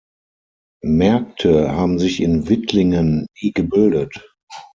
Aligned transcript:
Märkte 0.83 1.73
haben 1.73 1.99
sich 1.99 2.21
in 2.23 2.49
Wittlingen 2.49 3.27
nie 3.39 3.51
gebildet. 3.51 4.19